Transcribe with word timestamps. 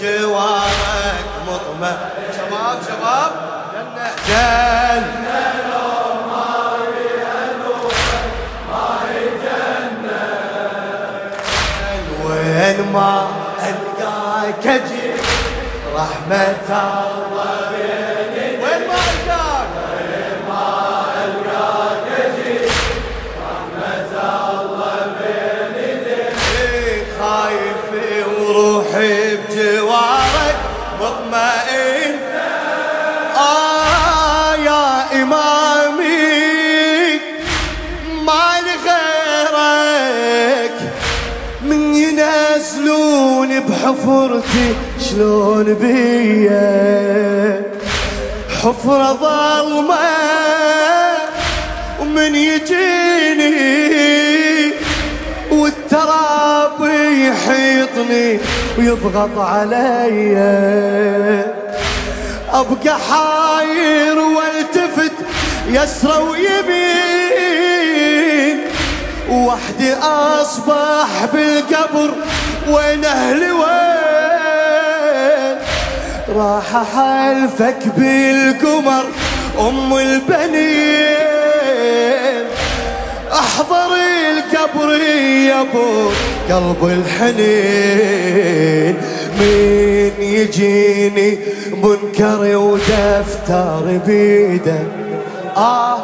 بجوارك 0.00 1.26
مطمئن. 1.48 1.96
شباب 2.36 2.78
شباب. 2.88 3.32
جنة. 4.28 5.26
وين 12.24 12.92
ما 12.92 13.28
ألقاك 13.62 14.66
أجي 14.66 15.12
رحمة 15.94 17.25
بحفرتي 43.86 44.74
شلون 45.00 45.74
بيا؟ 45.74 47.62
حفرة 48.62 49.12
ظلمة 49.12 49.96
ومن 52.00 52.34
يجيني؟ 52.34 53.56
والتراب 55.50 56.80
يحيطني 57.10 58.38
ويضغط 58.78 59.38
علي. 59.38 60.36
أبقى 62.52 62.98
حاير 63.10 64.18
والتفت 64.18 65.12
يسرى 65.68 66.22
ويمين 66.22 67.36
وحدي 69.30 69.94
أصبح 69.94 71.24
بالقبر 71.32 72.10
وين 72.68 73.04
أهلي 73.04 73.50
وين؟ 73.50 73.96
راح 76.36 76.76
احلفك 76.76 77.78
بالقمر 77.96 79.04
أم 79.60 79.98
البنين. 79.98 81.26
أحضر 83.32 83.90
القبر 84.32 84.90
يا 85.48 85.60
أبو 85.60 86.10
قلب 86.50 86.82
الحنين. 86.98 88.94
مين 89.40 90.12
يجيني 90.20 91.38
منكر 91.72 92.56
ودفتر 92.56 94.00
بيده؟ 94.06 94.82
آه 95.56 95.98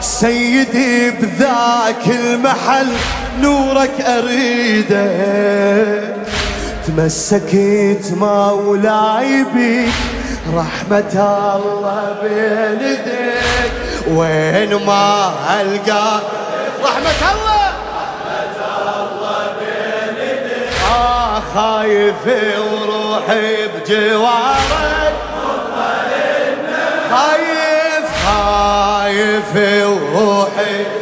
سيدي 0.00 1.10
بذاك 1.10 2.06
المحل. 2.06 2.88
نورك 3.40 4.00
أريده. 4.00 5.06
تمسكت 6.86 8.12
مولاي 8.16 9.44
بيك 9.54 9.92
رحمة 10.54 11.14
الله 11.56 12.16
بين 12.22 12.88
يديك 12.88 13.72
وين 14.08 14.74
ما 14.86 15.32
ألقاك 15.60 16.22
رحمة 16.84 17.22
الله. 17.32 17.72
آه 20.94 21.42
خايف 21.54 22.26
وروحي 22.58 23.66
بجوارك. 23.66 25.14
خايف 27.10 28.06
خايف 28.26 29.56
وروحي 30.14 31.01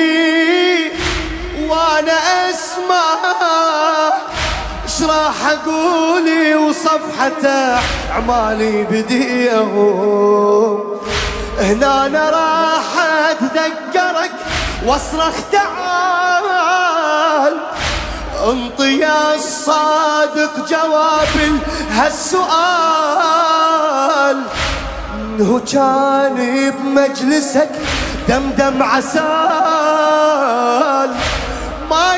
اسمع 2.81 3.15
إيش 4.85 5.01
راح 5.01 5.35
اقولي 5.51 6.55
وصفحة 6.55 7.47
أعمالي 8.11 8.83
بديهم. 8.83 10.79
هنا 11.59 12.05
أنا 12.05 12.29
راح 12.29 13.05
أتذكرك 13.29 14.31
وأصرخ 14.85 15.33
تعال. 15.51 17.53
انطي 18.47 18.99
يا 18.99 19.35
الصادق 19.35 20.69
جواب 20.69 21.59
هالسؤال. 21.91 22.51
انه 25.15 25.61
كان 25.73 26.37
بمجلسك 26.71 27.69
دمدم 28.27 28.83
عسال. 28.83 29.21
ما 31.89 32.15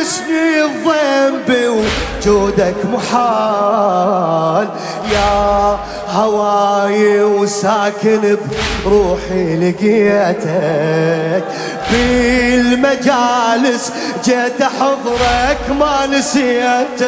يمسني 0.00 0.64
الذنب 0.64 1.48
وجودك 1.68 2.76
محال. 2.92 4.68
يا 5.12 5.78
هواي 6.10 7.22
وساكن 7.22 8.36
بروحي 8.86 9.56
لقيتك. 9.56 11.44
بالمجالس 11.90 13.92
جيت 14.24 14.62
احضرك 14.62 15.70
ما 15.80 16.06
نسيتك. 16.06 17.04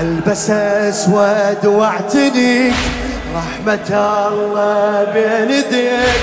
ألبس 0.00 0.50
أسود 0.50 1.66
واعتنيك 1.66 2.74
رحمة 3.36 3.88
الله 4.28 5.04
بين 5.14 5.50
يديك 5.50 6.20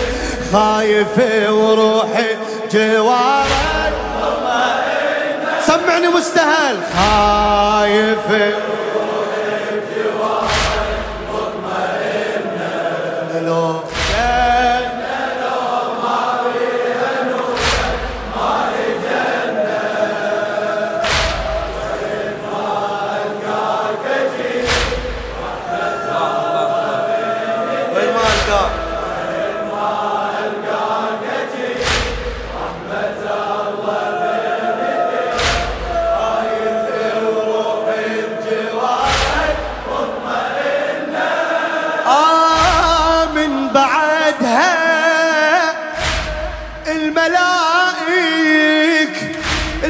خايف 0.53 1.18
وروحي 1.50 2.30
جوارك. 2.74 3.75
سمعني 5.68 6.08
مستهل. 6.08 6.78
خايف 6.98 8.18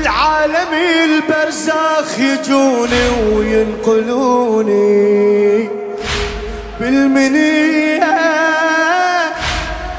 العالم 0.06 0.74
البرزاخ 1.04 2.19
يجوني 2.19 3.10
وينقلوني 3.34 4.90
بالمنية 6.80 8.18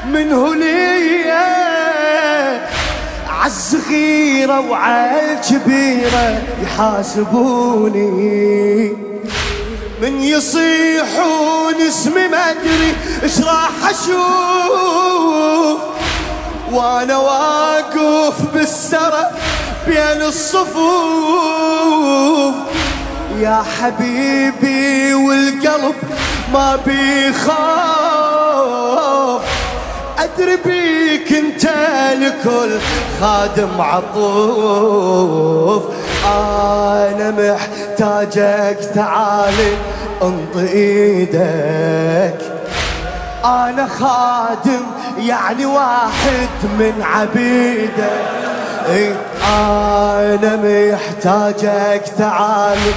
من 0.05 0.33
هلية 0.33 1.33
عز 3.29 3.75
عالصغيرة 3.75 4.59
وعالكبيرة 4.69 6.41
يحاسبوني. 6.63 8.07
من 10.01 10.19
يصيحون 10.19 11.75
اسمي 11.87 12.27
ما 12.27 12.49
أدري 12.49 12.95
إيش 13.23 13.41
راح 13.41 13.69
أشوف 13.89 15.81
وأنا 16.71 17.17
واقف 17.17 18.41
بالسرى 18.53 19.31
بين 19.87 20.21
الصفوف. 20.21 20.77
يا 23.39 23.63
حبيبي 23.79 25.13
والقلب 25.13 25.95
ما 26.53 26.79
بيخاف. 26.85 27.57
أدري 30.19 30.55
بيك 30.65 31.33
أنت 31.33 31.65
لكل 32.13 32.77
خادم 33.21 33.81
عطوف. 33.81 35.83
أنا 36.25 37.31
محتاجك 37.31 38.79
تعالي 38.95 39.73
أنط 40.21 40.57
إيدك. 40.57 42.41
أنا 43.45 43.87
خادم 43.99 44.81
يعني 45.19 45.65
واحد 45.65 46.49
من 46.79 46.93
عبيدك. 47.01 48.46
أنا 48.89 50.55
محتاجك 50.63 52.03
تعالي 52.17 52.93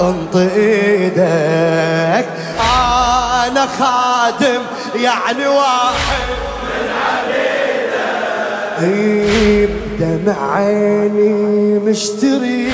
انط 0.00 0.36
إيدك. 0.36 2.26
أنا 3.46 3.66
خادم 3.78 4.62
يعني 4.94 5.46
واحد. 5.46 6.28
من 6.62 6.88
عبيدك 8.80 9.70
بدمع 9.98 10.54
عيني 10.54 11.78
مشتري. 11.78 12.72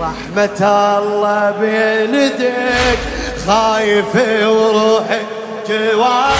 رحمة 0.00 0.60
الله 0.98 1.50
بين 1.60 2.14
يديك 2.14 2.98
خايف 3.46 4.14
وروحي 4.46 5.20
جواك 5.68 6.34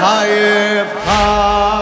خايف 0.00 0.88
خايف. 1.06 1.75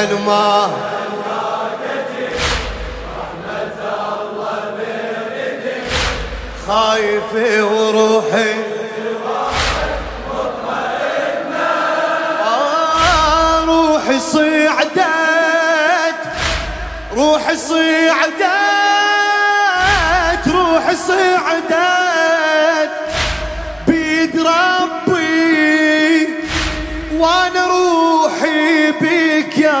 وين 0.00 0.24
ما 0.26 0.70
خايف 6.68 7.34
وروحي 7.62 8.54
آه، 12.44 13.64
روحي 13.64 14.20
صعدت 14.20 15.00
روحي 17.16 17.56
صعدت 17.56 18.48
روحي 20.46 20.96
صعدت 20.96 22.09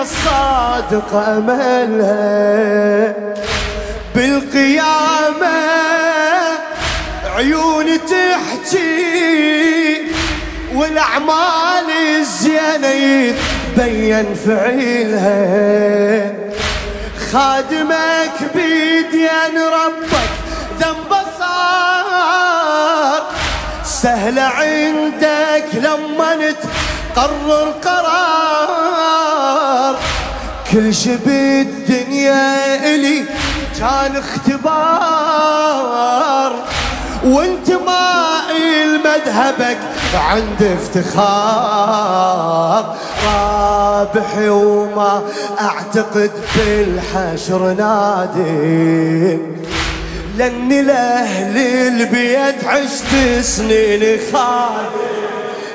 يا 0.00 0.04
صادق 0.04 1.14
املها 1.14 3.14
بالقيامة. 4.14 5.60
عيوني 7.36 7.98
تحكي 7.98 8.80
والأعمال 10.74 11.90
الزينه 12.18 12.88
يتبين 12.88 14.34
فعيلها 14.34 16.32
خادمك 17.32 18.36
بيدين 18.54 19.58
ربك 19.58 20.30
ذنب 20.80 21.12
صار. 21.38 23.22
سهلة 23.84 24.42
عندك 24.42 25.68
لما 25.74 26.54
تقرر 27.14 27.68
قرار. 27.84 28.69
كل 30.72 30.94
شي 30.94 31.16
بالدنيا 31.16 32.94
إلي 32.94 33.24
كان 33.78 34.16
اختبار. 34.16 34.60
وانت 37.24 37.70
مائل 37.70 39.00
مذهبك 39.04 39.78
عند 40.14 40.62
افتخار. 40.78 42.02
رابحي 43.26 44.48
وما 44.48 45.22
أعتقد 45.60 46.30
بالحشر 46.56 47.72
نادم. 47.72 49.40
لأني 50.38 50.82
لأهل 50.82 51.56
البيت 51.56 52.64
عشت 52.64 53.40
سنين 53.40 54.18
خادم. 54.32 54.90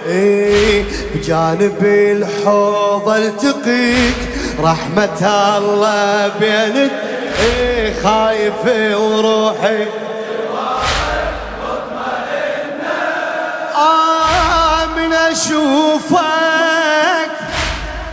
إيه 0.08 0.84
بجانب 1.16 1.84
الحوض 1.84 3.10
التقيك 3.10 4.16
رحمة 4.60 5.22
الله 5.58 6.28
بين 6.40 6.90
إيه 7.40 8.04
خايف 8.04 8.66
وروحي. 8.98 9.88
آه 13.76 14.86
من 14.86 15.14
أشوفك 15.14 16.22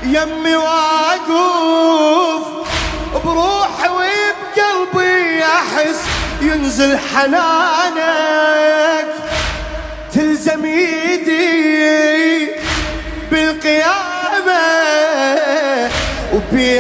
يمي 0.03 0.57
واقف 0.57 2.47
بروحي 3.25 3.89
وبقلبي 3.89 5.45
أحس 5.45 6.01
ينزل 6.41 6.99
حنانك. 6.99 8.03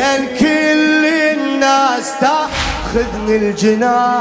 وبين 0.03 0.27
كل 0.41 1.05
الناس 1.07 2.13
تاخذني 2.21 3.39
لجنانك 3.39 4.15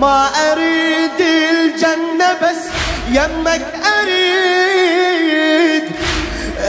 ما 0.00 0.28
أريد 0.52 1.20
الجنة 1.20 2.32
بس 2.42 2.62
يمك 3.10 3.66
أريد. 4.00 5.84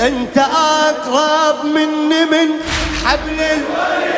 أنت 0.06 0.38
أقرب 0.38 1.66
مني 1.66 2.26
من 2.26 2.50
حبل 3.06 3.40
الوريد. 3.40 4.16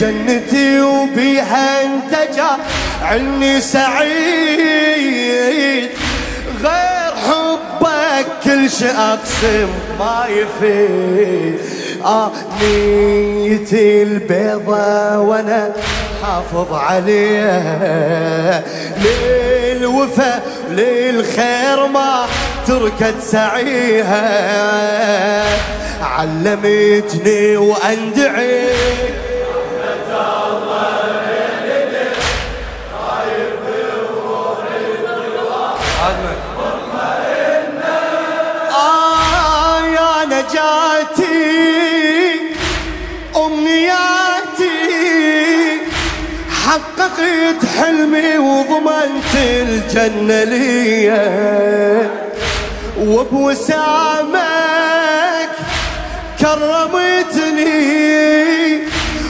جنتي 0.00 0.80
وبيها 0.80 1.82
انت 1.84 2.12
جعلني 2.36 3.60
سعيد. 3.60 5.02
غير 5.90 6.01
حبك 8.22 8.44
كل 8.44 8.70
شي 8.70 8.88
أقسم 8.88 9.68
ما 9.98 10.26
يفيد. 10.28 11.58
آه 12.04 12.32
نيتي 12.62 14.02
البيضة 14.02 15.18
وأنا 15.18 15.72
حافظ 16.22 16.72
عليها 16.72 18.62
للوفا 19.02 20.40
للخير 20.70 21.86
ما 21.86 22.26
تركت 22.66 23.14
سعيها 23.22 24.22
علمتني 26.02 27.56
وأندعي 27.56 28.71
حققت 47.22 47.66
حلمي 47.78 48.38
وضمنت 48.38 49.34
الجنة 49.34 50.44
لي 50.44 51.12
وبوسامك 52.98 54.42
كرمتني 56.40 57.72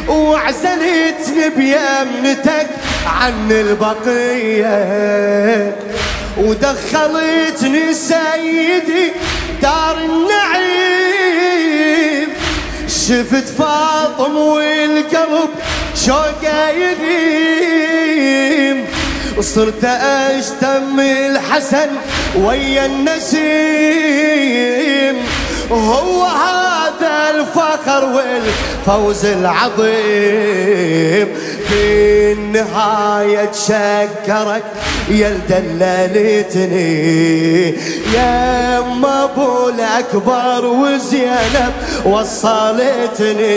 وعزلتني 0.08 1.48
بيمنتك 1.56 2.70
عن 3.06 3.50
البقية. 3.50 4.76
ودخلتني 6.38 7.94
سيدي 7.94 9.12
دار 9.62 9.98
النعيم. 9.98 11.12
شفت 12.88 13.48
فاطم 13.58 14.36
والقلب 14.36 15.50
شوقة 15.96 16.68
يغيم 16.70 18.12
صرت 19.40 19.84
أشتم 19.84 21.00
الحسن 21.00 21.88
ويا 22.36 22.86
النسيم. 22.86 23.42
هو 25.70 26.24
هذا 26.24 27.30
الفخر 27.30 28.04
والفوز 28.04 29.24
العظيم. 29.26 30.62
في 31.72 32.32
النهاية 32.32 33.44
تشكرك 33.44 34.62
يا 35.10 35.40
دللتني 35.48 36.94
يا 38.14 38.78
أم 38.78 39.06
أبو 39.06 39.68
الأكبر 39.68 40.64
وزينب 40.64 41.72
وصلتني. 42.04 43.52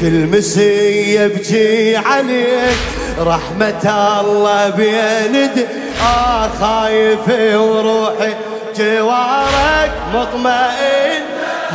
كل 0.00 0.26
مسي 0.26 1.28
بجي 1.28 1.96
عليك 1.96 2.76
رحمة 3.18 4.20
الله 4.20 4.70
بيند 4.70 5.66
آه 6.02 6.48
خايف 6.60 7.28
وروحي 7.54 8.34
جوارك 8.78 9.92
مطمئن. 10.14 11.22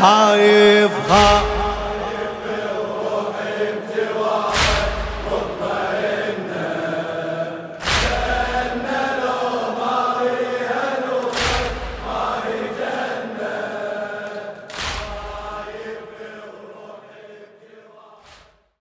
خايف 0.02 0.92
خايف. 1.10 1.67